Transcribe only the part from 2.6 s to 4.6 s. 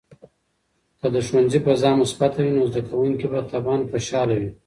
زده کوونکي به طبعاً خوشحال وي.